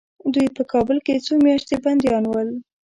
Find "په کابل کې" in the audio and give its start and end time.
0.57-1.23